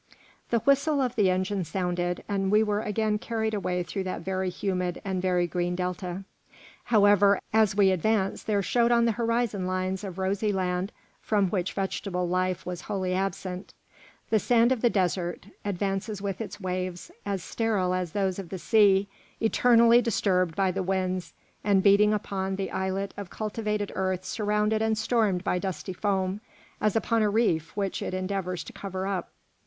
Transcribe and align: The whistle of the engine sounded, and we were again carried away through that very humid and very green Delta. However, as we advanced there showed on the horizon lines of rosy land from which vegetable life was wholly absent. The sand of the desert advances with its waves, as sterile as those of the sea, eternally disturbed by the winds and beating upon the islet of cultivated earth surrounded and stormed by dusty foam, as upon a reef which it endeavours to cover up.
The 0.49 0.61
whistle 0.61 0.99
of 0.99 1.15
the 1.15 1.29
engine 1.29 1.63
sounded, 1.63 2.23
and 2.27 2.49
we 2.51 2.63
were 2.63 2.81
again 2.81 3.19
carried 3.19 3.53
away 3.53 3.83
through 3.83 4.05
that 4.05 4.21
very 4.21 4.49
humid 4.49 4.99
and 5.05 5.21
very 5.21 5.45
green 5.45 5.75
Delta. 5.75 6.23
However, 6.85 7.39
as 7.53 7.75
we 7.75 7.91
advanced 7.91 8.47
there 8.47 8.63
showed 8.63 8.91
on 8.91 9.05
the 9.05 9.11
horizon 9.11 9.67
lines 9.67 10.03
of 10.03 10.17
rosy 10.17 10.51
land 10.51 10.91
from 11.21 11.51
which 11.51 11.73
vegetable 11.73 12.27
life 12.27 12.65
was 12.65 12.81
wholly 12.81 13.13
absent. 13.13 13.75
The 14.31 14.39
sand 14.39 14.71
of 14.71 14.81
the 14.81 14.89
desert 14.89 15.45
advances 15.63 16.19
with 16.19 16.41
its 16.41 16.59
waves, 16.59 17.11
as 17.23 17.43
sterile 17.43 17.93
as 17.93 18.13
those 18.13 18.39
of 18.39 18.49
the 18.49 18.57
sea, 18.57 19.07
eternally 19.39 20.01
disturbed 20.01 20.55
by 20.55 20.71
the 20.71 20.81
winds 20.81 21.35
and 21.63 21.83
beating 21.83 22.11
upon 22.11 22.55
the 22.55 22.71
islet 22.71 23.13
of 23.17 23.29
cultivated 23.29 23.91
earth 23.93 24.25
surrounded 24.25 24.81
and 24.81 24.97
stormed 24.97 25.43
by 25.43 25.59
dusty 25.59 25.93
foam, 25.93 26.41
as 26.81 26.95
upon 26.95 27.21
a 27.21 27.29
reef 27.29 27.77
which 27.77 28.01
it 28.01 28.15
endeavours 28.15 28.63
to 28.63 28.73
cover 28.73 29.05
up. 29.05 29.29